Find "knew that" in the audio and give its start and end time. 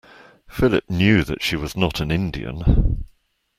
0.89-1.43